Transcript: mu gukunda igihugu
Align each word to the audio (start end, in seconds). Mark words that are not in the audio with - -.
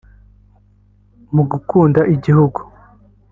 mu 1.35 1.43
gukunda 1.51 2.01
igihugu 2.15 2.59